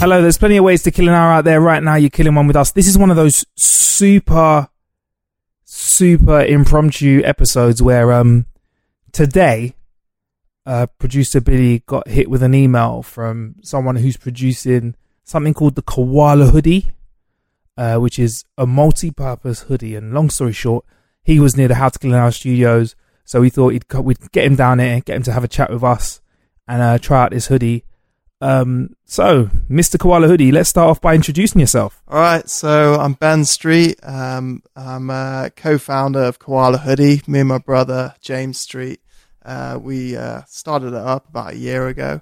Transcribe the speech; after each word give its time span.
Hello, 0.00 0.22
there's 0.22 0.38
plenty 0.38 0.56
of 0.56 0.64
ways 0.64 0.82
to 0.84 0.90
kill 0.90 1.08
an 1.08 1.14
hour 1.14 1.30
out 1.30 1.44
there 1.44 1.60
right 1.60 1.82
now. 1.82 1.96
You're 1.96 2.08
killing 2.08 2.34
one 2.34 2.46
with 2.46 2.56
us. 2.56 2.72
This 2.72 2.88
is 2.88 2.96
one 2.96 3.10
of 3.10 3.16
those 3.16 3.44
super, 3.54 4.70
super 5.64 6.40
impromptu 6.40 7.20
episodes 7.22 7.82
where 7.82 8.10
um 8.10 8.46
today 9.12 9.74
uh, 10.64 10.86
producer 10.98 11.42
Billy 11.42 11.80
got 11.80 12.08
hit 12.08 12.30
with 12.30 12.42
an 12.42 12.54
email 12.54 13.02
from 13.02 13.56
someone 13.60 13.96
who's 13.96 14.16
producing 14.16 14.94
something 15.22 15.52
called 15.52 15.74
the 15.74 15.82
Koala 15.82 16.46
Hoodie, 16.46 16.92
uh, 17.76 17.98
which 17.98 18.18
is 18.18 18.44
a 18.56 18.66
multi-purpose 18.66 19.64
hoodie. 19.64 19.96
And 19.96 20.14
long 20.14 20.30
story 20.30 20.52
short, 20.52 20.86
he 21.22 21.38
was 21.38 21.58
near 21.58 21.68
the 21.68 21.74
How 21.74 21.90
to 21.90 21.98
Kill 21.98 22.14
an 22.14 22.20
Hour 22.20 22.30
studios, 22.30 22.96
so 23.26 23.42
we 23.42 23.50
thought 23.50 23.74
co- 23.88 24.00
we'd 24.00 24.32
get 24.32 24.46
him 24.46 24.56
down 24.56 24.78
there, 24.78 24.98
get 25.02 25.16
him 25.16 25.24
to 25.24 25.32
have 25.32 25.44
a 25.44 25.48
chat 25.48 25.70
with 25.70 25.84
us, 25.84 26.22
and 26.66 26.80
uh, 26.80 26.96
try 26.96 27.24
out 27.24 27.32
this 27.32 27.48
hoodie. 27.48 27.84
Um, 28.40 28.96
so, 29.04 29.46
Mr. 29.68 29.98
Koala 29.98 30.26
Hoodie, 30.26 30.50
let's 30.50 30.70
start 30.70 30.88
off 30.88 31.00
by 31.00 31.14
introducing 31.14 31.60
yourself. 31.60 32.02
All 32.08 32.18
right, 32.18 32.48
so 32.48 32.94
I'm 32.94 33.12
Ben 33.12 33.44
Street. 33.44 34.00
Um, 34.02 34.62
I'm 34.74 35.10
a 35.10 35.50
co-founder 35.54 36.22
of 36.22 36.38
Koala 36.38 36.78
Hoodie. 36.78 37.22
Me 37.26 37.40
and 37.40 37.48
my 37.48 37.58
brother 37.58 38.14
James 38.20 38.58
Street. 38.58 39.00
Uh, 39.44 39.78
we 39.80 40.16
uh, 40.16 40.42
started 40.46 40.88
it 40.88 40.94
up 40.94 41.28
about 41.28 41.52
a 41.52 41.56
year 41.56 41.88
ago, 41.88 42.20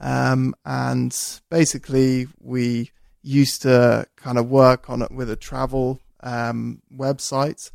um, 0.00 0.54
and 0.64 1.40
basically 1.50 2.26
we 2.40 2.90
used 3.22 3.62
to 3.62 4.06
kind 4.16 4.38
of 4.38 4.48
work 4.48 4.90
on 4.90 5.02
it 5.02 5.10
with 5.10 5.30
a 5.30 5.36
travel 5.36 6.00
um, 6.20 6.82
website, 6.96 7.70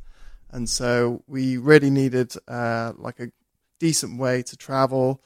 and 0.52 0.69
so 0.69 1.23
we 1.27 1.58
really 1.58 1.89
needed 1.89 2.33
uh, 2.47 2.93
like 2.97 3.19
a 3.19 3.31
decent 3.80 4.19
way 4.19 4.41
to 4.43 4.58
travel, 4.58 5.21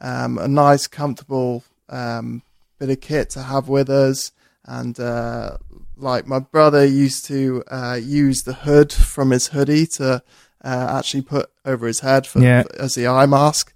um, 0.00 0.38
a 0.38 0.48
nice, 0.48 0.86
comfortable 0.86 1.64
um, 1.88 2.42
bit 2.78 2.90
of 2.90 3.00
kit 3.00 3.30
to 3.30 3.42
have 3.42 3.68
with 3.68 3.90
us, 3.90 4.32
and 4.64 4.98
uh, 5.00 5.56
like 5.96 6.26
my 6.26 6.38
brother 6.38 6.84
used 6.84 7.24
to 7.26 7.64
uh, 7.70 7.98
use 8.00 8.42
the 8.42 8.52
hood 8.52 8.92
from 8.92 9.30
his 9.30 9.48
hoodie 9.48 9.86
to 9.86 10.22
uh, 10.64 10.96
actually 10.98 11.22
put 11.22 11.50
over 11.64 11.86
his 11.86 12.00
head 12.00 12.26
for, 12.26 12.40
Yeah. 12.40 12.64
as 12.78 12.94
the 12.94 13.06
eye 13.06 13.26
mask. 13.26 13.72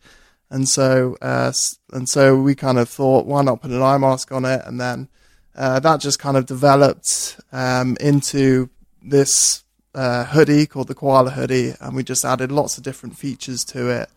And 0.50 0.68
so, 0.68 1.16
uh, 1.22 1.52
and 1.92 2.08
so 2.08 2.36
we 2.36 2.54
kind 2.54 2.78
of 2.78 2.88
thought, 2.88 3.24
why 3.26 3.42
not 3.42 3.62
put 3.62 3.70
an 3.70 3.80
eye 3.82 3.96
mask 3.96 4.32
on 4.32 4.44
it? 4.44 4.60
And 4.66 4.78
then 4.78 5.08
uh, 5.56 5.80
that 5.80 6.00
just 6.00 6.18
kind 6.18 6.36
of 6.36 6.44
developed 6.46 7.40
um, 7.52 7.96
into 8.00 8.68
this 9.02 9.64
uh, 9.94 10.24
hoodie 10.24 10.66
called 10.66 10.88
the 10.88 10.94
Koala 10.94 11.30
hoodie, 11.30 11.74
and 11.80 11.96
we 11.96 12.02
just 12.02 12.24
added 12.24 12.52
lots 12.52 12.76
of 12.76 12.84
different 12.84 13.16
features 13.16 13.64
to 13.64 13.88
it. 13.88 14.10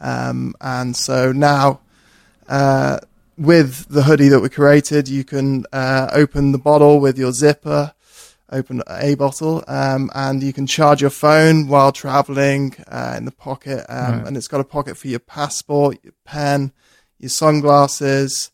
Um, 0.00 0.54
and 0.60 0.94
so 0.96 1.32
now, 1.32 1.80
uh, 2.48 2.98
with 3.40 3.88
the 3.88 4.02
hoodie 4.02 4.28
that 4.28 4.40
we 4.40 4.50
created, 4.50 5.08
you 5.08 5.24
can 5.24 5.64
uh, 5.72 6.08
open 6.12 6.52
the 6.52 6.58
bottle 6.58 7.00
with 7.00 7.16
your 7.18 7.32
zipper, 7.32 7.94
open 8.52 8.82
a 8.86 9.14
bottle, 9.14 9.64
um, 9.66 10.10
and 10.14 10.42
you 10.42 10.52
can 10.52 10.66
charge 10.66 11.00
your 11.00 11.10
phone 11.10 11.66
while 11.66 11.90
traveling 11.90 12.74
uh, 12.88 13.14
in 13.16 13.24
the 13.24 13.32
pocket. 13.32 13.86
Um, 13.88 14.18
Right. 14.18 14.26
And 14.26 14.36
it's 14.36 14.48
got 14.48 14.60
a 14.60 14.64
pocket 14.64 14.96
for 14.98 15.08
your 15.08 15.20
passport, 15.20 15.98
your 16.02 16.12
pen, 16.24 16.72
your 17.18 17.30
sunglasses. 17.30 18.50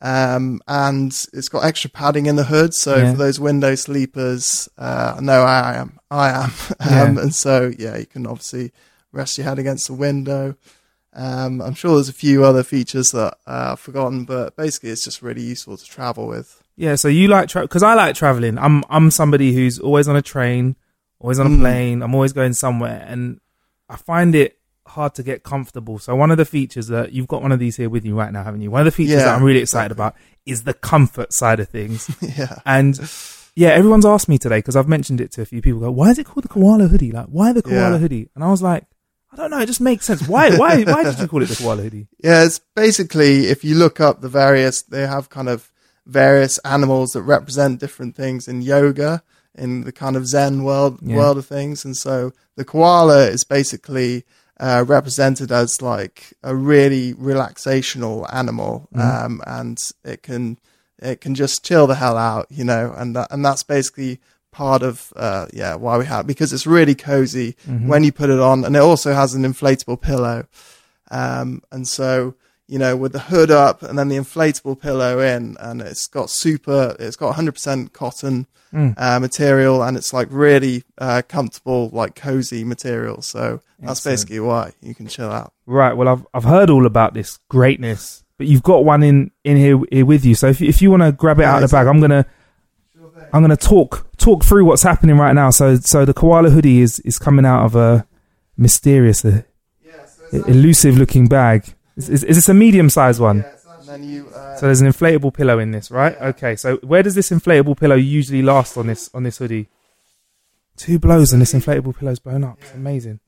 Um, 0.00 0.60
and 0.68 1.12
it's 1.32 1.48
got 1.48 1.64
extra 1.64 1.90
padding 1.90 2.26
in 2.26 2.36
the 2.36 2.44
hood, 2.44 2.72
so 2.72 2.98
Yeah. 2.98 3.10
for 3.10 3.18
those 3.18 3.40
window 3.40 3.74
sleepers, 3.74 4.68
uh, 4.78 5.16
I 5.20 5.34
I 5.34 5.74
am, 5.76 5.98
I 6.10 6.30
am, 6.30 6.52
Yeah. 6.86 7.02
um, 7.02 7.18
and 7.18 7.34
so 7.34 7.72
yeah, 7.78 7.96
you 7.98 8.06
can 8.06 8.26
obviously 8.26 8.72
rest 9.12 9.36
your 9.38 9.46
head 9.46 9.58
against 9.58 9.88
the 9.88 9.92
window. 9.94 10.54
Um, 11.12 11.60
I'm 11.60 11.74
sure 11.74 11.94
there's 11.94 12.08
a 12.08 12.12
few 12.12 12.44
other 12.44 12.62
features 12.62 13.10
that 13.12 13.34
uh, 13.46 13.70
I've 13.72 13.80
forgotten, 13.80 14.24
but 14.24 14.56
basically 14.56 14.90
it's 14.90 15.04
just 15.04 15.22
really 15.22 15.42
useful 15.42 15.76
to 15.76 15.84
travel 15.84 16.26
with. 16.28 16.62
Yeah, 16.76 16.94
so 16.94 17.08
you 17.08 17.28
like 17.28 17.52
because 17.52 17.82
I 17.82 17.94
like 17.94 18.14
traveling. 18.14 18.56
I'm 18.58 18.84
I'm 18.88 19.10
somebody 19.10 19.52
who's 19.52 19.78
always 19.78 20.08
on 20.08 20.16
a 20.16 20.22
train, 20.22 20.76
always 21.18 21.38
on 21.38 21.46
a 21.46 21.50
Mm. 21.50 21.58
plane. 21.60 22.02
I'm 22.02 22.14
always 22.14 22.32
going 22.32 22.52
somewhere, 22.54 23.04
and 23.06 23.40
I 23.88 23.96
find 23.96 24.34
it 24.34 24.56
hard 24.86 25.14
to 25.16 25.22
get 25.22 25.42
comfortable. 25.42 25.98
So 25.98 26.14
one 26.16 26.30
of 26.30 26.36
the 26.38 26.44
features 26.44 26.86
that 26.88 27.12
you've 27.12 27.28
got 27.28 27.42
one 27.42 27.52
of 27.52 27.58
these 27.58 27.76
here 27.76 27.90
with 27.90 28.04
you 28.04 28.16
right 28.16 28.32
now, 28.32 28.42
haven't 28.44 28.60
you? 28.62 28.70
One 28.70 28.80
of 28.80 28.86
the 28.86 28.90
features 28.92 29.14
Yeah, 29.16 29.24
that 29.24 29.34
I'm 29.36 29.42
really 29.44 29.60
excited 29.60 29.92
exactly. 29.92 30.02
about 30.02 30.16
is 30.46 30.62
the 30.64 30.74
comfort 30.74 31.32
side 31.32 31.60
of 31.60 31.68
things. 31.68 32.08
yeah. 32.38 32.56
and 32.64 32.98
yeah, 33.54 33.68
everyone's 33.70 34.06
asked 34.06 34.28
me 34.28 34.38
today 34.38 34.58
because 34.58 34.74
I've 34.76 34.88
mentioned 34.88 35.20
it 35.20 35.30
to 35.32 35.42
a 35.42 35.44
few 35.44 35.60
people. 35.60 35.80
Go, 35.80 35.90
why 35.90 36.10
is 36.10 36.18
it 36.18 36.24
called 36.26 36.44
the 36.44 36.48
koala 36.48 36.86
hoodie? 36.88 37.12
Like, 37.12 37.26
why 37.26 37.52
the 37.52 37.62
koala 37.62 37.92
Yeah. 37.92 37.98
hoodie? 37.98 38.30
And 38.34 38.42
I 38.42 38.48
was 38.50 38.62
like, 38.62 38.84
I 39.32 39.36
don't 39.36 39.50
know. 39.50 39.60
It 39.60 39.66
just 39.66 39.80
makes 39.80 40.04
sense. 40.06 40.26
Why? 40.26 40.56
Why? 40.56 40.82
why 40.84 41.04
did 41.04 41.18
you 41.18 41.28
call 41.28 41.42
it 41.42 41.48
the 41.48 41.56
koala 41.56 41.82
hoodie? 41.82 42.08
Yeah, 42.24 42.44
it's 42.44 42.58
basically 42.74 43.46
if 43.46 43.64
you 43.64 43.74
look 43.76 44.00
up 44.00 44.20
the 44.20 44.28
various, 44.28 44.82
they 44.82 45.06
have 45.06 45.30
kind 45.30 45.48
of 45.48 45.70
various 46.06 46.58
animals 46.58 47.12
that 47.12 47.22
represent 47.22 47.78
different 47.80 48.16
things 48.16 48.48
in 48.48 48.62
yoga, 48.62 49.22
in 49.54 49.82
the 49.82 49.92
kind 49.92 50.16
of 50.16 50.26
Zen 50.26 50.64
world 50.64 50.98
Yeah. 51.02 51.16
world 51.16 51.38
of 51.38 51.46
things, 51.46 51.84
and 51.84 51.96
so 51.96 52.32
the 52.56 52.64
koala 52.64 53.26
is 53.28 53.44
basically 53.44 54.24
uh, 54.58 54.84
represented 54.86 55.50
as 55.52 55.80
like 55.80 56.32
a 56.42 56.54
really 56.54 57.14
relaxational 57.14 58.26
animal, 58.34 58.88
um, 58.94 59.40
and 59.46 59.78
it 60.04 60.22
can 60.22 60.58
it 60.98 61.20
can 61.20 61.34
just 61.34 61.64
chill 61.64 61.86
the 61.86 61.94
hell 61.94 62.16
out, 62.18 62.46
you 62.50 62.64
know, 62.64 62.92
and 62.96 63.16
that, 63.16 63.28
and 63.30 63.44
that's 63.44 63.62
basically 63.62 64.20
part 64.52 64.82
of 64.82 65.12
uh, 65.16 65.46
yeah 65.52 65.74
why 65.74 65.96
we 65.98 66.06
have 66.06 66.26
because 66.26 66.52
it's 66.52 66.66
really 66.66 66.94
cozy 66.94 67.56
when 67.66 68.04
you 68.04 68.12
put 68.12 68.30
it 68.30 68.40
on, 68.40 68.64
and 68.64 68.76
it 68.76 68.80
also 68.80 69.12
has 69.12 69.34
an 69.34 69.42
inflatable 69.44 70.00
pillow. 70.00 70.46
Um, 71.10 71.62
and 71.72 71.88
so, 71.88 72.34
you 72.68 72.78
know, 72.78 72.96
with 72.96 73.12
the 73.12 73.18
hood 73.18 73.50
up 73.50 73.82
and 73.82 73.98
then 73.98 74.08
the 74.08 74.16
inflatable 74.16 74.80
pillow 74.80 75.18
in, 75.18 75.56
and 75.58 75.82
it's 75.82 76.06
got 76.06 76.30
super, 76.30 76.94
it's 77.00 77.16
got 77.16 77.34
100% 77.34 77.92
cotton 77.92 78.46
uh, 78.72 79.18
material, 79.18 79.82
and 79.82 79.96
it's 79.96 80.12
like 80.12 80.28
really 80.30 80.84
uh, 80.98 81.22
comfortable, 81.26 81.90
like 81.92 82.14
cozy 82.14 82.62
material. 82.62 83.22
So 83.22 83.60
that's 83.80 83.98
Excellent. 83.98 84.12
basically 84.12 84.40
why 84.40 84.72
you 84.80 84.94
can 84.94 85.08
chill 85.08 85.30
out. 85.30 85.52
Right. 85.66 85.92
Well, 85.94 86.06
I've 86.08 86.26
I've 86.32 86.44
heard 86.44 86.70
all 86.70 86.86
about 86.86 87.14
this 87.14 87.38
greatness, 87.48 88.22
but 88.38 88.46
you've 88.46 88.62
got 88.62 88.84
one 88.84 89.02
in 89.02 89.32
in 89.42 89.56
here, 89.56 89.80
here 89.90 90.06
with 90.06 90.24
you. 90.24 90.36
So 90.36 90.46
if 90.46 90.62
if 90.62 90.80
you 90.80 90.90
want 90.90 91.02
to 91.02 91.10
grab 91.10 91.40
it 91.40 91.44
out 91.44 91.62
of 91.62 91.68
the 91.68 91.74
bag, 91.76 91.88
I'm 91.88 92.00
gonna 92.00 92.26
I'm 93.32 93.42
gonna 93.42 93.56
talk 93.56 94.06
talk 94.16 94.44
through 94.44 94.64
what's 94.64 94.82
happening 94.82 95.16
right 95.16 95.32
now. 95.34 95.50
So 95.50 95.76
so 95.76 96.04
the 96.04 96.14
koala 96.14 96.50
hoodie 96.50 96.80
is 96.80 97.00
is 97.00 97.18
coming 97.18 97.46
out 97.46 97.64
of 97.64 97.76
a 97.76 98.06
mysterious, 98.56 99.24
uh, 99.24 99.42
elusive 100.32 100.98
looking 100.98 101.26
bag. 101.26 101.74
Is, 101.96 102.08
is, 102.08 102.24
is 102.24 102.36
this 102.36 102.48
a 102.48 102.54
medium 102.54 102.90
sized 102.90 103.20
one? 103.20 103.44
And 103.78 103.88
then 103.88 104.04
you, 104.04 104.28
uh, 104.28 104.56
So 104.56 104.66
there's 104.66 104.80
an 104.80 104.88
inflatable 104.88 105.34
pillow 105.34 105.58
in 105.58 105.70
this, 105.70 105.90
right? 105.90 106.14
Okay. 106.20 106.54
So 106.56 106.76
where 106.78 107.02
does 107.02 107.14
this 107.14 107.30
inflatable 107.30 107.78
pillow 107.78 107.96
usually 107.96 108.42
last 108.42 108.76
on 108.76 108.86
this 108.86 109.10
on 109.14 109.22
this 109.22 109.38
hoodie? 109.38 109.68
Two 110.76 110.98
blows 110.98 111.32
and 111.32 111.42
this 111.42 111.52
inflatable 111.52 111.96
pillow's 111.98 112.18
blown 112.18 112.44
up. 112.44 112.58
It's 112.60 112.74
amazing. 112.74 113.20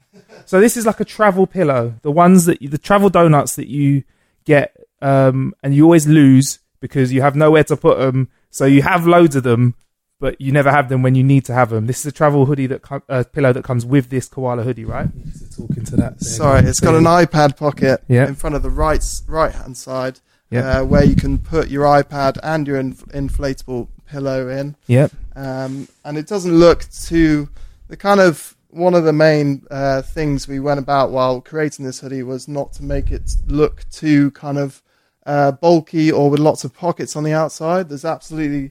So 0.47 0.61
this 0.61 0.77
is 0.77 0.87
like 0.87 1.01
a 1.01 1.05
travel 1.05 1.47
pillow. 1.47 1.95
The 2.03 2.11
ones 2.11 2.45
that 2.47 2.63
you, 2.63 2.69
the 2.69 2.79
travel 2.79 3.11
donuts 3.11 3.57
that 3.57 3.69
you 3.69 4.05
get, 4.45 4.77
um, 5.01 5.55
and 5.63 5.75
you 5.75 5.85
always 5.85 6.07
lose 6.07 6.61
because 6.81 7.13
you 7.13 7.23
have 7.23 7.37
nowhere 7.37 7.65
to 7.65 7.77
put 7.77 7.99
them. 7.99 8.29
So 8.51 8.65
you 8.67 8.83
have 8.83 9.07
loads 9.07 9.37
of 9.37 9.43
them, 9.43 9.75
but 10.23 10.41
you 10.41 10.53
never 10.53 10.71
have 10.71 10.89
them 10.89 11.03
when 11.03 11.17
you 11.17 11.25
need 11.25 11.45
to 11.45 11.53
have 11.53 11.71
them. 11.71 11.87
This 11.89 11.99
is 11.99 12.07
a 12.07 12.13
travel 12.13 12.47
hoodie 12.47 12.69
that 12.69 12.81
com- 12.83 13.03
uh, 13.09 13.25
pillow 13.33 13.53
that 13.53 13.65
comes 13.65 13.85
with 13.85 14.09
this 14.09 14.29
koala 14.29 14.63
hoodie, 14.63 14.85
right? 14.85 15.09
Just 15.33 15.57
talking 15.59 15.85
to 15.87 15.97
that. 15.97 16.21
Sorry, 16.23 16.61
it's 16.65 16.79
got 16.79 16.95
an 16.95 17.05
iPad 17.23 17.57
pocket 17.57 18.05
Yeah. 18.07 18.29
in 18.29 18.37
front 18.37 18.55
of 18.55 18.63
the 18.63 18.71
right 18.71 19.05
right 19.27 19.53
hand 19.53 19.77
side, 19.77 20.21
Yeah. 20.49 20.61
uh, 20.79 20.85
where 20.85 21.05
you 21.05 21.17
can 21.17 21.39
put 21.39 21.71
your 21.71 21.85
iPad 21.87 22.39
and 22.43 22.69
your 22.69 22.77
inf- 22.79 23.05
inflatable 23.07 23.89
pillow 24.07 24.49
in. 24.49 24.77
Yep. 24.87 25.11
um, 25.35 25.89
and 26.05 26.17
it 26.17 26.27
doesn't 26.29 26.55
look 26.67 26.85
too. 26.91 27.49
The 27.89 27.97
kind 27.97 28.21
of 28.21 28.55
one 28.71 28.95
of 28.95 29.03
the 29.05 29.13
main 29.13 29.67
uh, 29.73 30.03
things 30.03 30.47
we 30.47 30.61
went 30.61 30.79
about 30.79 31.11
while 31.11 31.41
creating 31.41 31.85
this 31.85 31.99
hoodie 32.01 32.23
was 32.23 32.47
not 32.47 32.73
to 32.75 32.85
make 32.85 33.11
it 33.11 33.35
look 33.49 33.85
too 33.91 34.31
kind 34.31 34.57
of 34.59 34.83
uh, 35.27 35.51
bulky 35.53 36.13
or 36.13 36.31
with 36.31 36.39
lots 36.41 36.63
of 36.65 36.73
pockets 36.73 37.17
on 37.17 37.25
the 37.25 37.33
outside. 37.33 37.89
There's 37.89 38.05
absolutely 38.05 38.71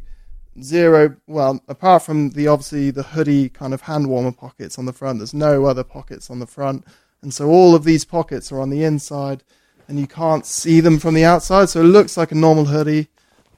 zero. 0.61 1.15
Well, 1.27 1.61
apart 1.67 2.03
from 2.03 2.31
the 2.31 2.47
obviously 2.47 2.91
the 2.91 3.03
hoodie 3.03 3.49
kind 3.49 3.73
of 3.73 3.81
hand 3.81 4.07
warmer 4.07 4.31
pockets 4.31 4.77
on 4.77 4.85
the 4.85 4.93
front, 4.93 5.19
there's 5.19 5.33
no 5.33 5.65
other 5.65 5.83
pockets 5.83 6.29
on 6.29 6.39
the 6.39 6.47
front, 6.47 6.85
and 7.21 7.33
so 7.33 7.49
all 7.49 7.75
of 7.75 7.83
these 7.83 8.05
pockets 8.05 8.51
are 8.51 8.59
on 8.59 8.69
the 8.69 8.83
inside, 8.83 9.43
and 9.87 9.99
you 9.99 10.07
can't 10.07 10.45
see 10.45 10.79
them 10.79 10.99
from 10.99 11.13
the 11.13 11.25
outside. 11.25 11.69
So 11.69 11.81
it 11.81 11.85
looks 11.85 12.17
like 12.17 12.31
a 12.31 12.35
normal 12.35 12.65
hoodie, 12.65 13.07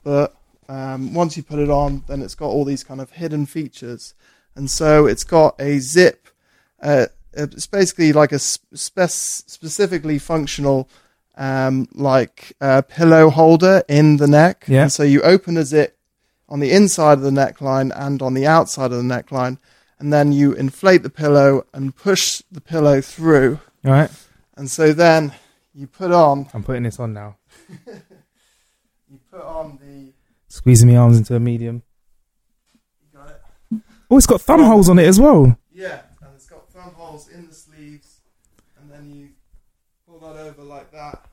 but 0.02 0.36
um, 0.68 1.14
once 1.14 1.36
you 1.36 1.42
put 1.42 1.58
it 1.58 1.70
on, 1.70 2.04
then 2.06 2.22
it's 2.22 2.34
got 2.34 2.48
all 2.48 2.64
these 2.64 2.84
kind 2.84 3.00
of 3.00 3.10
hidden 3.12 3.46
features, 3.46 4.14
and 4.54 4.70
so 4.70 5.06
it's 5.06 5.24
got 5.24 5.60
a 5.60 5.78
zip. 5.78 6.28
Uh, 6.80 7.06
it's 7.32 7.66
basically 7.66 8.12
like 8.12 8.32
a 8.32 8.38
spec- 8.38 9.10
specifically 9.10 10.18
functional, 10.18 10.88
um, 11.36 11.88
like 11.92 12.52
uh, 12.60 12.82
pillow 12.82 13.30
holder 13.30 13.82
in 13.88 14.18
the 14.18 14.28
neck. 14.28 14.64
Yeah. 14.68 14.82
And 14.82 14.92
so 14.92 15.02
you 15.02 15.20
open 15.22 15.56
a 15.56 15.64
zip 15.64 15.98
on 16.48 16.60
the 16.60 16.70
inside 16.72 17.14
of 17.18 17.22
the 17.22 17.30
neckline 17.30 17.92
and 17.94 18.20
on 18.22 18.34
the 18.34 18.46
outside 18.46 18.92
of 18.92 18.98
the 18.98 19.02
neckline, 19.02 19.58
and 19.98 20.12
then 20.12 20.32
you 20.32 20.52
inflate 20.52 21.02
the 21.02 21.10
pillow 21.10 21.64
and 21.72 21.94
push 21.96 22.42
the 22.52 22.60
pillow 22.60 23.00
through, 23.00 23.58
All 23.84 23.92
right. 23.92 24.10
and 24.56 24.70
so 24.70 24.92
then 24.92 25.32
you 25.74 25.86
put 25.86 26.10
on 26.12 26.48
I'm 26.54 26.62
putting 26.62 26.82
this 26.84 27.00
on 27.00 27.12
now. 27.12 27.36
you 27.86 29.18
put 29.30 29.42
on 29.42 29.78
the 29.82 30.12
Squeezing 30.48 30.88
my 30.88 30.96
arms 30.96 31.16
into 31.18 31.34
a 31.34 31.40
medium. 31.40 31.82
you 33.02 33.18
got 33.18 33.30
it. 33.30 33.40
Oh, 34.10 34.16
it's 34.16 34.26
got 34.26 34.40
thumb 34.40 34.62
holes 34.62 34.88
on 34.88 34.98
it 35.00 35.06
as 35.06 35.18
well. 35.18 35.58
Yeah, 35.72 36.00
and 36.20 36.30
it's 36.36 36.46
got 36.46 36.68
thumb 36.70 36.94
holes 36.94 37.28
in 37.28 37.48
the 37.48 37.54
sleeves, 37.54 38.20
and 38.80 38.88
then 38.90 39.10
you 39.10 39.30
pull 40.06 40.20
that 40.20 40.38
over 40.40 40.62
like 40.62 40.92
that. 40.92 41.24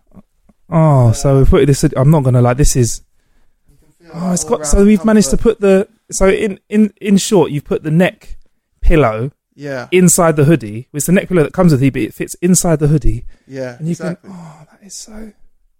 Oh, 0.69 1.11
so 1.11 1.37
we 1.39 1.45
put 1.45 1.65
this. 1.67 1.83
I'm 1.83 2.09
not 2.09 2.23
gonna 2.23 2.41
like. 2.41 2.57
This 2.57 2.75
is. 2.75 3.01
Oh, 4.13 4.31
it's 4.33 4.43
got. 4.43 4.65
So 4.65 4.85
we've 4.85 5.05
managed 5.05 5.29
to 5.31 5.37
put 5.37 5.59
the. 5.59 5.87
So 6.11 6.27
in 6.29 6.59
in 6.69 6.93
in 6.99 7.17
short, 7.17 7.51
you've 7.51 7.63
put 7.65 7.83
the 7.83 7.91
neck 7.91 8.37
pillow 8.81 9.31
Yeah, 9.55 9.87
inside 9.91 10.35
the 10.35 10.45
hoodie. 10.45 10.87
It's 10.93 11.05
the 11.05 11.11
neck 11.13 11.27
pillow 11.29 11.43
that 11.43 11.53
comes 11.53 11.71
with 11.71 11.81
it, 11.83 11.93
but 11.93 12.01
it 12.01 12.13
fits 12.13 12.35
inside 12.41 12.79
the 12.79 12.87
hoodie, 12.87 13.25
yeah, 13.47 13.77
and 13.77 13.87
you 13.87 13.91
exactly. 13.91 14.29
can. 14.29 14.39
Oh, 14.39 14.67
that 14.71 14.85
is 14.85 14.93
so. 14.93 15.33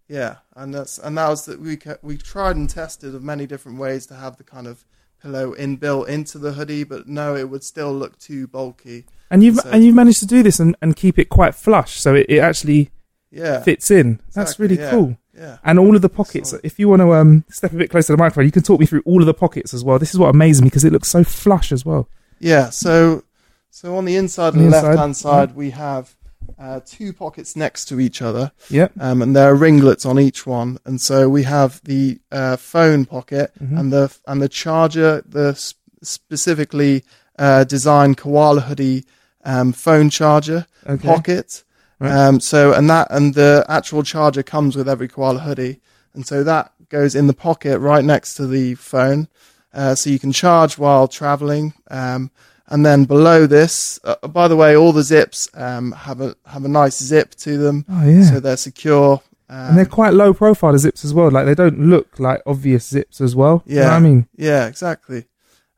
Yeah, 0.08 0.38
and 0.56 0.74
that's 0.74 0.98
and 1.00 1.18
that 1.18 1.30
was 1.30 1.46
that 1.46 1.60
we 1.60 1.78
we 2.02 2.18
tried 2.18 2.56
and 2.58 2.70
tested 2.70 3.16
of 3.16 3.24
many 3.24 3.46
different 3.48 3.78
ways 3.80 4.06
to 4.08 4.16
have 4.16 4.38
the 4.38 4.44
kind 4.44 4.68
of 4.68 4.86
pillow 5.22 5.54
inbuilt 5.56 6.08
into 6.08 6.38
the 6.38 6.54
hoodie, 6.54 6.84
but 6.84 7.08
no, 7.08 7.36
it 7.36 7.50
would 7.50 7.64
still 7.64 7.94
look 7.94 8.18
too 8.20 8.48
bulky. 8.48 9.06
And 9.30 9.44
you've 9.44 9.58
So- 9.58 9.70
and 9.70 9.84
you've 9.86 9.96
managed 9.96 10.20
to 10.22 10.26
do 10.26 10.44
this 10.44 10.60
and, 10.60 10.76
and 10.82 10.96
keep 10.96 11.18
it 11.20 11.30
quite 11.30 11.56
flush, 11.56 12.00
so 12.00 12.16
it, 12.16 12.26
it 12.28 12.40
actually 12.40 12.90
Yeah, 13.32 13.62
fits 13.62 13.90
in. 13.92 14.20
That's 14.34 14.52
exactly, 14.52 14.68
really 14.68 14.82
yeah, 14.82 14.90
cool. 14.92 15.18
Yeah, 15.38 15.58
And 15.64 15.80
all 15.80 15.96
of 15.96 16.02
the 16.02 16.10
pockets. 16.10 16.50
Solid. 16.50 16.66
If 16.66 16.78
you 16.80 16.90
want 16.90 17.02
to 17.02 17.14
um, 17.14 17.46
step 17.50 17.72
a 17.74 17.76
bit 17.78 17.90
closer 17.90 18.08
to 18.08 18.14
the 18.14 18.18
microphone, 18.18 18.46
you 18.46 18.52
can 18.52 18.64
talk 18.64 18.80
me 18.80 18.86
through 18.86 19.02
all 19.06 19.22
of 19.22 19.26
the 19.26 19.34
pockets 19.34 19.74
as 19.74 19.84
well. 19.84 19.98
This 19.98 20.14
is 20.14 20.20
what 20.20 20.30
amazes 20.30 20.62
me 20.62 20.66
because 20.68 20.84
it 20.84 20.92
looks 20.92 21.08
so 21.10 21.24
flush 21.24 21.72
as 21.72 21.86
well. 21.86 22.08
yeah. 22.40 22.70
So 22.70 23.24
so 23.70 23.96
on 23.96 24.04
the 24.06 24.18
inside 24.18 24.54
On 24.56 24.60
and 24.60 24.68
the 24.74 24.82
left 24.82 24.98
hand 25.00 25.16
side, 25.16 25.56
we 25.56 25.70
have 25.70 26.16
uh, 26.60 26.82
two 26.86 27.14
pockets 27.14 27.56
next 27.56 27.86
to 27.86 28.00
each 28.02 28.22
other. 28.22 28.52
Yep. 28.70 28.92
um, 29.00 29.22
and 29.22 29.34
there 29.36 29.48
are 29.50 29.56
ringlets 29.56 30.06
on 30.06 30.20
each 30.20 30.46
one. 30.46 30.78
And 30.86 31.00
so 31.00 31.30
we 31.30 31.44
have 31.44 31.80
the 31.86 32.20
uh, 32.32 32.58
phone 32.58 33.06
pocket 33.06 33.52
Mhm. 33.64 33.80
and 33.80 33.94
the 33.94 34.14
and 34.28 34.42
the 34.42 34.50
charger, 34.50 35.24
the 35.26 35.54
sp- 35.56 35.80
specifically 36.04 37.04
uh, 37.40 37.64
designed 37.64 38.18
koala 38.18 38.62
hoodie 38.62 39.06
um, 39.46 39.72
phone 39.72 40.10
charger 40.10 40.66
Okay. 40.88 41.08
pocket. 41.08 41.64
Right. 42.02 42.12
Um, 42.12 42.40
so 42.40 42.74
and 42.74 42.90
that 42.90 43.08
and 43.12 43.36
the 43.36 43.64
actual 43.70 44.02
charger 44.02 44.42
comes 44.44 44.76
with 44.76 44.90
every 44.90 45.08
koala 45.08 45.40
hoodie, 45.40 45.80
and 46.16 46.26
so 46.26 46.44
that 46.44 46.74
goes 46.90 47.14
in 47.16 47.28
the 47.28 47.34
pocket 47.34 47.78
right 47.80 48.04
next 48.04 48.34
to 48.36 48.48
the 48.48 48.74
phone, 48.76 49.28
uh, 49.74 49.94
so 49.94 50.10
you 50.10 50.18
can 50.20 50.32
charge 50.32 50.78
while 50.80 51.08
traveling. 51.08 51.74
Um, 51.92 52.32
and 52.68 52.84
then 52.86 53.06
below 53.06 53.46
this, 53.46 54.00
uh, 54.04 54.28
by 54.28 54.48
the 54.48 54.56
way, 54.56 54.76
all 54.76 54.94
the 54.94 55.04
zips 55.04 55.48
um, 55.54 55.92
have 55.92 56.22
a 56.22 56.36
have 56.48 56.66
a 56.66 56.70
nice 56.70 56.98
zip 57.04 57.36
to 57.36 57.58
them 57.58 57.86
Oh 57.88 58.04
yeah. 58.10 58.24
so 58.24 58.40
they're 58.40 58.58
secure. 58.58 59.22
Um, 59.48 59.58
and 59.70 59.78
they're 59.78 59.86
quite 59.86 60.14
low 60.16 60.34
profile 60.34 60.72
the 60.72 60.80
zips 60.80 61.06
as 61.06 61.14
well. 61.14 61.30
Like 61.30 61.46
they 61.46 61.54
don't 61.56 61.78
look 61.80 62.20
like 62.20 62.42
obvious 62.48 62.88
zips 62.88 63.22
as 63.22 63.36
well. 63.36 63.62
You 63.68 63.76
know 63.76 63.82
Yeah. 63.82 63.88
what 63.90 63.96
I 63.98 64.00
mean, 64.00 64.28
yeah, 64.38 64.66
exactly. 64.68 65.26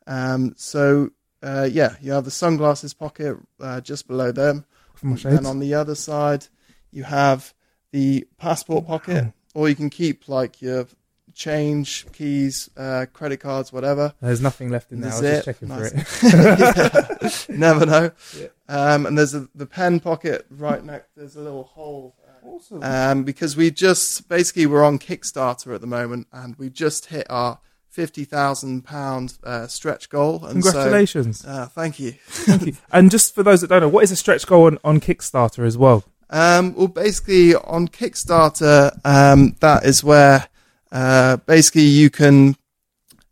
Um, 0.08 0.54
so 0.56 1.10
uh, 1.42 1.68
yeah, 1.70 1.96
you 2.02 2.14
have 2.14 2.24
the 2.26 2.32
sunglasses 2.32 2.94
pocket 2.94 3.36
uh, 3.60 3.82
just 3.82 4.08
below 4.08 4.32
them. 4.32 4.64
And 5.04 5.48
on 5.48 5.60
the 5.60 5.74
other 5.74 5.96
side, 5.96 6.48
you 6.92 7.04
have 7.04 7.54
the 7.92 8.28
passport 8.38 8.88
pocket, 8.88 9.34
or 9.54 9.70
you 9.70 9.76
can 9.76 9.90
keep 9.90 10.28
like 10.28 10.62
your 10.62 10.88
change, 11.34 12.06
keys, 12.14 12.70
uh, 12.78 13.06
credit 13.12 13.38
cards, 13.38 13.74
whatever. 13.74 14.14
There's 14.22 14.42
nothing 14.42 14.70
left 14.70 14.92
in 14.92 15.02
there. 15.02 15.12
I 15.12 15.14
was 15.14 15.22
just 15.22 15.46
checking 15.46 15.68
nice. 15.68 15.92
for 15.92 16.28
it. 16.28 17.50
Yeah, 17.50 17.56
never 17.58 17.86
know. 17.86 18.12
Yeah. 18.40 18.48
Um, 18.70 19.06
and 19.06 19.18
there's 19.18 19.34
a, 19.34 19.48
the 19.56 19.66
pen 19.66 20.00
pocket 20.00 20.46
right 20.50 20.84
next. 20.84 21.10
There's 21.16 21.36
a 21.36 21.42
little 21.42 21.64
hole. 21.64 22.16
awesome. 22.44 22.84
um, 22.84 23.24
because 23.24 23.56
we 23.56 23.72
just 23.72 24.28
basically 24.30 24.66
we're 24.66 24.84
on 24.84 25.00
Kickstarter 25.00 25.74
at 25.74 25.82
the 25.82 25.88
moment, 25.88 26.28
and 26.32 26.56
we 26.58 26.70
just 26.70 27.08
hit 27.08 27.28
our 27.30 27.60
fifty 27.94 28.26
thousand 28.26 28.84
pound 28.84 29.38
uh, 29.44 29.68
stretch 29.68 30.10
goal. 30.10 30.44
And 30.46 30.64
Congratulations. 30.64 31.40
So, 31.40 31.50
uh, 31.50 31.66
thank 31.68 32.00
you. 32.00 32.14
Thank 32.26 32.66
you. 32.66 32.74
And 32.92 33.12
just 33.12 33.36
for 33.36 33.44
those 33.44 33.62
that 33.62 33.68
don't 33.68 33.82
know, 33.82 33.88
what 33.88 34.04
is 34.04 34.12
a 34.12 34.16
stretch 34.16 34.46
goal 34.48 34.66
on, 34.66 34.80
on 34.84 35.00
Kickstarter 35.00 35.66
as 35.66 35.78
well? 35.78 36.04
Um, 36.30 36.74
well, 36.74 36.88
basically 36.88 37.54
on 37.54 37.88
Kickstarter, 37.88 39.00
um, 39.06 39.56
that 39.60 39.86
is 39.86 40.04
where 40.04 40.48
uh, 40.92 41.38
basically 41.38 41.84
you 41.84 42.10
can 42.10 42.56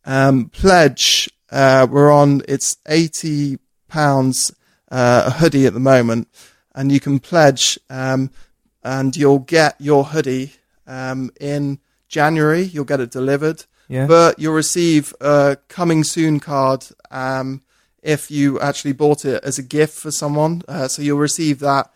um, 0.05 0.49
pledge. 0.49 1.29
Uh, 1.51 1.87
we're 1.89 2.11
on 2.11 2.43
it's 2.47 2.77
eighty 2.87 3.57
pounds 3.87 4.51
uh, 4.91 5.23
a 5.27 5.31
hoodie 5.31 5.65
at 5.65 5.73
the 5.73 5.79
moment, 5.79 6.27
and 6.75 6.91
you 6.91 6.99
can 6.99 7.19
pledge, 7.19 7.79
um, 7.89 8.29
and 8.83 9.17
you'll 9.17 9.39
get 9.39 9.75
your 9.79 10.03
hoodie 10.03 10.53
um, 10.85 11.31
in 11.39 11.79
January. 12.07 12.61
You'll 12.61 12.85
get 12.85 12.99
it 12.99 13.09
delivered, 13.09 13.65
Yeah. 13.91 14.07
but 14.07 14.39
you'll 14.39 14.53
receive 14.53 15.13
a 15.19 15.57
coming 15.67 16.03
soon 16.03 16.39
card. 16.39 16.85
Um, 17.11 17.61
if 18.01 18.31
you 18.31 18.59
actually 18.59 18.93
bought 18.93 19.25
it 19.25 19.43
as 19.43 19.59
a 19.59 19.63
gift 19.63 19.95
for 19.99 20.11
someone, 20.11 20.63
uh, 20.67 20.87
so 20.87 21.01
you'll 21.01 21.19
receive 21.19 21.59
that 21.59 21.91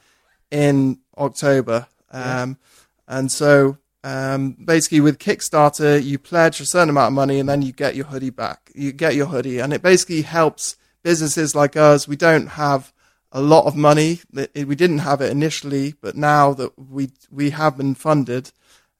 in 0.51 0.99
October. 1.17 1.87
Um, 2.11 2.57
And 3.07 3.31
so 3.31 3.77
um, 4.03 4.51
basically, 4.63 5.01
with 5.01 5.17
Kickstarter, 5.19 6.03
you 6.03 6.19
pledge 6.19 6.61
a 6.61 6.65
certain 6.65 6.89
amount 6.89 7.07
of 7.07 7.13
money 7.13 7.39
and 7.39 7.49
then 7.49 7.61
you 7.61 7.71
get 7.71 7.95
your 7.95 8.05
hoodie 8.05 8.29
back. 8.29 8.71
You 8.75 8.91
get 8.91 9.15
your 9.15 9.27
hoodie, 9.27 9.59
and 9.59 9.73
it 9.73 9.81
basically 9.81 10.21
helps 10.21 10.75
businesses 11.01 11.55
like 11.55 11.75
us. 11.75 12.07
We 12.07 12.15
don't 12.15 12.47
have 12.49 12.91
a 13.31 13.41
lot 13.41 13.65
of 13.65 13.75
money. 13.75 14.21
We 14.53 14.75
didn't 14.75 14.99
have 14.99 15.21
it 15.21 15.31
initially, 15.31 15.95
but 16.01 16.15
now 16.15 16.53
that 16.53 16.71
we 16.77 17.09
we 17.31 17.49
have 17.51 17.77
been 17.77 17.95
funded, 17.95 18.51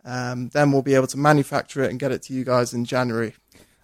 um, 0.06 0.50
then 0.50 0.72
we'll 0.72 0.82
be 0.82 0.96
able 0.96 1.08
to 1.08 1.18
manufacture 1.18 1.84
it 1.84 1.90
and 1.90 2.00
get 2.00 2.12
it 2.12 2.22
to 2.24 2.34
you 2.34 2.46
guys 2.46 2.74
in 2.74 2.86
January. 2.86 3.34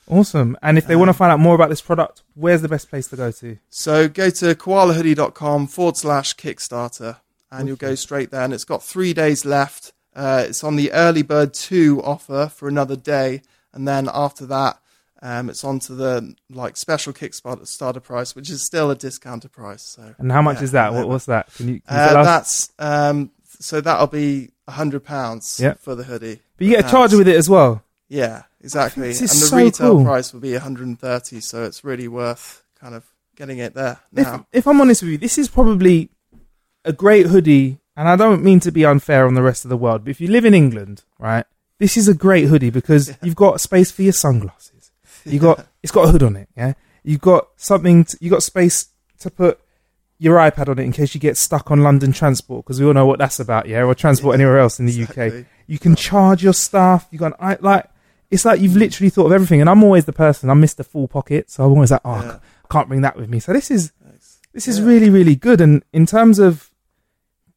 Awesome. 0.08 0.58
And 0.62 0.78
if 0.78 0.88
they 0.88 0.96
want 0.96 1.10
to 1.10 1.14
find 1.14 1.32
out 1.32 1.40
more 1.40 1.56
about 1.56 1.70
this 1.70 1.82
product, 1.82 2.22
where's 2.36 2.62
the 2.62 2.68
best 2.68 2.90
place 2.90 3.08
to 3.08 3.16
go 3.16 3.32
to? 3.32 3.58
So 3.70 4.08
go 4.10 4.30
to 4.30 4.56
koalahoodie.com 4.56 5.68
forward 5.68 5.98
slash 5.98 6.36
Kickstarter 6.36 7.18
and 7.50 7.68
you'll 7.68 7.78
go 7.78 7.96
straight 7.96 8.30
there. 8.30 8.42
And 8.42 8.54
it's 8.54 8.66
got 8.66 8.84
three 8.84 9.14
days 9.14 9.46
left. 9.46 9.94
Uh, 10.14 10.46
it's 10.48 10.64
on 10.64 10.76
the 10.76 10.92
early 10.92 11.22
bird 11.22 11.54
two 11.54 12.02
offer 12.04 12.52
for 12.54 12.68
another 12.68 12.96
day. 12.96 13.42
And 13.74 13.88
then 13.88 14.10
after 14.14 14.46
that, 14.48 14.80
um, 15.22 15.50
it's 15.50 15.64
on 15.64 15.80
to 15.80 15.94
the 15.94 16.36
like 16.50 16.76
special 16.78 17.14
Kickstarter 17.14 17.68
starter 17.68 18.00
price, 18.00 18.36
which 18.36 18.50
is 18.50 18.66
still 18.66 18.92
a 18.92 18.96
discounted 18.96 19.52
price. 19.52 19.84
So 19.84 20.16
And 20.18 20.32
how 20.32 20.42
much 20.42 20.58
yeah, 20.58 20.64
is 20.64 20.72
that? 20.72 20.94
What, 20.94 21.08
what's 21.08 21.28
that? 21.28 21.54
Can 21.54 21.70
you, 21.70 21.80
can 21.82 21.96
you 21.96 22.18
Uh, 22.18 22.24
that's 22.24 22.72
um, 22.80 23.32
so 23.62 23.80
that'll 23.82 24.08
be 24.08 24.52
a 24.68 24.72
hundred 24.72 25.04
pounds 25.04 25.60
Yeah. 25.62 25.74
for 25.76 25.96
the 25.96 26.04
hoodie. 26.04 26.40
But 26.58 26.68
you 26.68 26.76
get 26.76 26.86
a 26.86 26.90
charger 26.90 27.18
with 27.18 27.28
it 27.28 27.36
as 27.36 27.50
well. 27.50 27.84
Yeah, 28.10 28.44
exactly. 28.60 29.08
This 29.10 29.22
And 29.22 29.30
the 29.30 29.34
so 29.36 29.58
retail 29.58 29.92
cool. 29.96 30.04
price 30.04 30.34
will 30.34 30.42
be 30.42 30.54
130, 30.54 31.40
so 31.40 31.64
it's 31.64 31.84
really 31.84 32.08
worth 32.08 32.64
kind 32.80 32.94
of 32.96 33.06
getting 33.36 33.58
it 33.60 33.74
there 33.74 34.00
now. 34.12 34.46
if 34.52 34.68
I'm 34.68 34.82
honest 34.82 35.02
with 35.02 35.12
you, 35.12 35.18
this 35.18 35.38
is 35.38 35.48
probably 35.48 36.10
a 36.84 36.92
great 36.94 37.28
hoodie, 37.28 37.80
and 37.96 38.10
I 38.10 38.16
don't 38.16 38.44
mean 38.44 38.60
to 38.62 38.72
be 38.72 38.86
unfair 38.86 39.26
on 39.28 39.34
the 39.36 39.42
rest 39.42 39.64
of 39.66 39.70
the 39.70 39.78
world, 39.78 40.04
but 40.04 40.12
if 40.12 40.20
you 40.20 40.28
live 40.28 40.46
in 40.46 40.54
England, 40.54 41.04
right, 41.20 41.46
this 41.80 41.96
is 41.98 42.08
a 42.08 42.14
great 42.14 42.46
hoodie 42.48 42.70
because 42.70 43.16
you've 43.24 43.36
got 43.36 43.62
space 43.62 43.92
for 43.92 44.02
your 44.04 44.14
sunglasses. 44.14 44.92
You 45.26 45.40
got 45.40 45.66
it's 45.84 45.92
got 45.92 46.08
a 46.08 46.12
hood 46.12 46.24
on 46.24 46.36
it, 46.36 46.50
yeah. 46.58 46.74
You've 47.04 47.22
got 47.22 47.48
something. 47.58 48.04
To, 48.06 48.18
you 48.22 48.30
got 48.30 48.44
space 48.44 48.88
to 49.20 49.32
put 49.32 49.60
your 50.22 50.38
iPad 50.38 50.68
on 50.70 50.78
it 50.78 50.84
in 50.84 50.92
case 50.92 51.16
you 51.16 51.20
get 51.20 51.36
stuck 51.36 51.72
on 51.72 51.82
London 51.82 52.12
transport 52.12 52.64
because 52.64 52.80
we 52.80 52.86
all 52.86 52.94
know 52.94 53.08
what 53.08 53.18
that's 53.18 53.40
about, 53.40 53.68
yeah, 53.68 53.82
or 53.84 53.96
transport 53.96 54.36
anywhere 54.36 54.60
else 54.60 54.80
in 54.80 54.86
the 54.86 55.04
UK. 55.04 55.46
You 55.66 55.80
can 55.80 55.96
charge 55.96 56.44
your 56.44 56.54
stuff. 56.54 57.08
You 57.10 57.18
got 57.18 57.32
an 57.32 57.38
i 57.40 57.58
like. 57.60 57.86
It's 58.30 58.46
like 58.46 58.62
you've 58.62 58.76
literally 58.76 59.10
thought 59.10 59.26
of 59.26 59.32
everything, 59.32 59.62
and 59.62 59.70
I'm 59.70 59.84
always 59.84 60.06
the 60.06 60.14
person. 60.14 60.52
I'm 60.52 60.62
Mr. 60.62 60.86
Full 60.86 61.08
Pocket, 61.08 61.50
so 61.50 61.66
I'm 61.66 61.72
always 61.72 61.90
like, 61.90 62.02
oh, 62.06 62.22
Yeah. 62.22 62.38
I 62.64 62.68
can't 62.72 62.88
bring 62.88 63.02
that 63.02 63.18
with 63.18 63.30
me. 63.30 63.40
So 63.40 63.52
this 63.52 63.72
is 63.72 63.94
this 64.54 64.68
is 64.68 64.80
Yeah. 64.80 64.86
really 64.86 65.10
really 65.10 65.36
good. 65.36 65.60
And 65.60 65.84
in 65.92 66.06
terms 66.06 66.38
of 66.38 66.70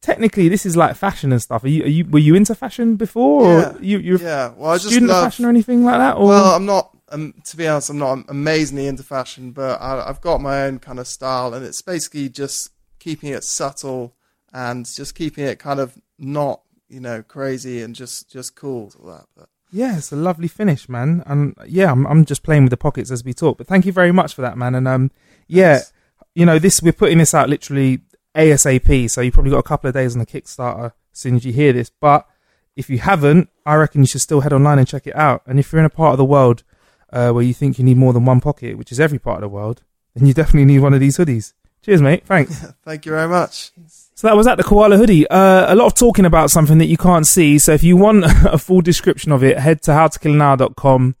technically, 0.01 0.49
this 0.49 0.65
is 0.65 0.75
like 0.75 0.95
fashion 0.95 1.31
and 1.31 1.41
stuff. 1.41 1.63
Are 1.63 1.67
you, 1.69 1.83
are 1.83 1.87
you 1.87 2.05
were 2.05 2.19
you 2.19 2.33
into 2.33 2.55
fashion 2.55 2.95
before, 2.95 3.45
Yeah. 3.59 3.73
or 3.73 3.81
you 3.83 3.97
you're 3.99 4.17
Yeah, 4.19 4.51
well, 4.57 4.71
I 4.71 4.75
just 4.77 4.87
student 4.87 5.11
love. 5.11 5.23
of 5.23 5.31
fashion 5.31 5.45
or 5.45 5.49
anything 5.49 5.83
like 5.85 5.99
that? 5.99 6.17
Or 6.17 6.27
Well, 6.29 6.55
I'm 6.55 6.65
not. 6.65 6.94
Um, 7.09 7.35
to 7.45 7.55
be 7.55 7.67
honest, 7.67 7.89
I'm 7.89 7.99
not 7.99 8.25
amazingly 8.29 8.87
into 8.87 9.03
fashion, 9.03 9.51
but 9.51 9.79
I, 9.81 10.09
I've 10.09 10.21
got 10.21 10.41
my 10.41 10.63
own 10.63 10.79
kind 10.79 10.99
of 10.99 11.07
style, 11.07 11.53
and 11.53 11.65
it's 11.65 11.81
basically 11.81 12.29
just 12.29 12.71
keeping 12.99 13.29
it 13.29 13.43
subtle 13.43 14.15
and 14.51 14.85
just 14.85 15.13
keeping 15.13 15.45
it 15.45 15.59
kind 15.59 15.79
of 15.79 15.97
not, 16.17 16.61
you 16.89 16.99
know, 16.99 17.21
crazy 17.21 17.81
and 17.81 17.93
just 17.93 18.31
just 18.31 18.55
cool 18.55 18.89
to 18.91 18.97
that. 19.05 19.25
But 19.37 19.49
Yeah, 19.71 19.97
it's 19.97 20.11
a 20.11 20.15
lovely 20.15 20.47
finish, 20.47 20.89
man. 20.89 21.23
And 21.27 21.55
yeah, 21.67 21.91
I'm 21.91 22.07
I'm 22.07 22.25
just 22.25 22.41
playing 22.41 22.63
with 22.63 22.71
the 22.71 22.77
pockets 22.77 23.11
as 23.11 23.23
we 23.23 23.33
talk. 23.33 23.57
But 23.57 23.67
thank 23.67 23.85
you 23.85 23.91
very 23.91 24.11
much 24.11 24.33
for 24.33 24.41
that, 24.41 24.57
man. 24.57 24.73
And 24.73 24.87
um, 24.87 25.11
yeah, 25.47 25.75
Thanks. 25.75 25.93
you 26.33 26.45
know, 26.45 26.57
this 26.57 26.81
we're 26.81 26.93
putting 26.93 27.19
this 27.19 27.33
out 27.33 27.49
literally 27.49 27.99
ASAP. 28.33 29.11
So 29.11 29.21
you 29.21 29.31
probably 29.31 29.51
got 29.51 29.59
a 29.59 29.63
couple 29.63 29.87
of 29.87 29.93
days 29.93 30.15
on 30.15 30.19
the 30.19 30.25
Kickstarter 30.25 30.85
as 30.85 31.19
soon 31.19 31.35
as 31.35 31.45
you 31.45 31.53
hear 31.53 31.73
this. 31.73 31.89
But 31.89 32.27
if 32.75 32.89
you 32.89 32.99
haven't, 32.99 33.49
I 33.65 33.75
reckon 33.75 34.01
you 34.01 34.07
should 34.07 34.21
still 34.21 34.41
head 34.41 34.53
online 34.53 34.79
and 34.79 34.87
check 34.87 35.05
it 35.07 35.15
out. 35.15 35.43
And 35.45 35.59
if 35.59 35.71
you're 35.71 35.79
in 35.79 35.85
a 35.85 35.89
part 35.89 36.13
of 36.13 36.17
the 36.17 36.25
world 36.25 36.63
uh, 37.11 37.31
where 37.31 37.43
you 37.43 37.53
think 37.53 37.77
you 37.77 37.85
need 37.85 37.97
more 37.97 38.13
than 38.13 38.25
one 38.25 38.41
pocket, 38.41 38.77
which 38.77 38.91
is 38.91 38.99
every 38.99 39.19
part 39.19 39.37
of 39.37 39.41
the 39.41 39.49
world, 39.49 39.83
then 40.15 40.27
you 40.27 40.33
definitely 40.33 40.65
need 40.65 40.79
one 40.79 40.93
of 40.93 40.99
these 40.99 41.17
hoodies. 41.17 41.53
Cheers, 41.81 42.01
mate. 42.01 42.25
Thanks. 42.25 42.65
thank 42.83 43.05
you 43.05 43.11
very 43.11 43.27
much. 43.27 43.71
So 44.15 44.27
that 44.27 44.35
was 44.35 44.47
at 44.47 44.57
the 44.57 44.63
koala 44.63 44.97
hoodie. 44.97 45.27
Uh, 45.27 45.71
a 45.71 45.75
lot 45.75 45.85
of 45.85 45.93
talking 45.93 46.25
about 46.25 46.49
something 46.49 46.79
that 46.79 46.87
you 46.87 46.97
can't 46.97 47.27
see. 47.27 47.59
So 47.59 47.73
if 47.73 47.83
you 47.83 47.95
want 47.95 48.25
a 48.45 48.57
full 48.57 48.81
description 48.81 49.31
of 49.31 49.43
it, 49.43 49.59
head 49.59 49.83
to 49.83 49.91
howtokillanhour.com 49.91 51.15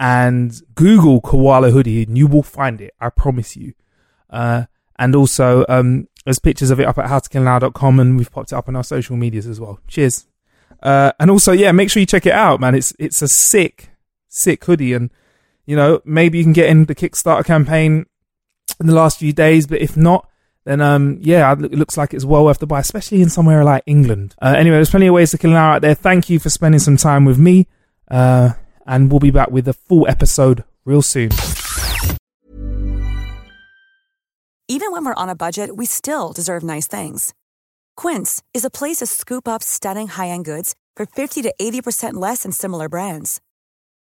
and 0.00 0.62
Google 0.74 1.20
koala 1.20 1.70
hoodie 1.70 2.02
and 2.02 2.18
you 2.18 2.26
will 2.26 2.42
find 2.42 2.80
it. 2.80 2.92
I 3.00 3.10
promise 3.10 3.56
you. 3.56 3.74
Uh, 4.28 4.64
and 4.98 5.14
also, 5.14 5.64
um, 5.68 6.08
there's 6.24 6.38
pictures 6.38 6.70
of 6.70 6.80
it 6.80 6.86
up 6.86 6.98
at 6.98 7.06
howtokillanhour.com 7.06 8.00
and 8.00 8.16
we've 8.18 8.32
popped 8.32 8.50
it 8.50 8.56
up 8.56 8.68
on 8.68 8.74
our 8.74 8.84
social 8.84 9.16
medias 9.16 9.46
as 9.46 9.60
well. 9.60 9.78
Cheers. 9.86 10.26
Uh, 10.82 11.12
and 11.20 11.30
also, 11.30 11.52
yeah, 11.52 11.70
make 11.70 11.88
sure 11.90 12.00
you 12.00 12.06
check 12.06 12.26
it 12.26 12.32
out, 12.32 12.58
man. 12.58 12.74
It's, 12.74 12.92
it's 12.98 13.22
a 13.22 13.28
sick, 13.28 13.90
sick 14.28 14.64
hoodie. 14.64 14.94
And, 14.94 15.10
you 15.70 15.76
know, 15.76 16.02
maybe 16.04 16.36
you 16.36 16.42
can 16.42 16.52
get 16.52 16.68
in 16.68 16.86
the 16.86 16.96
Kickstarter 16.96 17.44
campaign 17.44 18.04
in 18.80 18.88
the 18.88 18.92
last 18.92 19.20
few 19.20 19.32
days, 19.32 19.68
but 19.68 19.80
if 19.80 19.96
not, 19.96 20.28
then 20.64 20.80
um 20.80 21.18
yeah, 21.20 21.52
it 21.52 21.60
looks 21.60 21.96
like 21.96 22.12
it's 22.12 22.24
well 22.24 22.44
worth 22.44 22.58
the 22.58 22.66
buy, 22.66 22.80
especially 22.80 23.22
in 23.22 23.30
somewhere 23.30 23.62
like 23.62 23.84
England. 23.86 24.34
Uh, 24.42 24.54
anyway, 24.58 24.78
there's 24.78 24.90
plenty 24.90 25.06
of 25.06 25.14
ways 25.14 25.30
to 25.30 25.38
kill 25.38 25.52
an 25.52 25.56
hour 25.56 25.74
out 25.76 25.82
there. 25.82 25.94
Thank 25.94 26.28
you 26.28 26.40
for 26.40 26.50
spending 26.50 26.80
some 26.80 26.96
time 26.96 27.24
with 27.24 27.38
me, 27.38 27.68
uh, 28.10 28.54
and 28.84 29.12
we'll 29.12 29.20
be 29.20 29.30
back 29.30 29.52
with 29.52 29.68
a 29.68 29.72
full 29.72 30.08
episode 30.08 30.64
real 30.84 31.02
soon. 31.02 31.30
Even 34.66 34.90
when 34.90 35.04
we're 35.04 35.22
on 35.22 35.28
a 35.28 35.36
budget, 35.36 35.76
we 35.76 35.86
still 35.86 36.32
deserve 36.32 36.64
nice 36.64 36.88
things. 36.88 37.32
Quince 37.96 38.42
is 38.52 38.64
a 38.64 38.70
place 38.70 38.96
to 38.96 39.06
scoop 39.06 39.46
up 39.46 39.62
stunning 39.62 40.08
high-end 40.08 40.44
goods 40.44 40.74
for 40.96 41.06
50 41.06 41.42
to 41.42 41.54
80% 41.60 42.14
less 42.14 42.42
than 42.42 42.50
similar 42.50 42.88
brands. 42.88 43.40